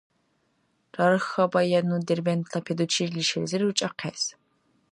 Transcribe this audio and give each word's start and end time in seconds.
Рархьабая 0.97 1.79
ну 1.89 1.95
Дербентла 2.07 2.59
педучилищелизир 2.67 3.61
ручӀахъес. 3.65 4.21